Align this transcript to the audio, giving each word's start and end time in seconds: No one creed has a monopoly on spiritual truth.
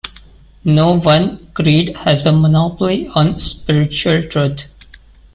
No 0.65 0.97
one 0.97 1.51
creed 1.53 1.95
has 1.95 2.25
a 2.25 2.31
monopoly 2.31 3.07
on 3.09 3.39
spiritual 3.39 4.23
truth. 4.27 4.63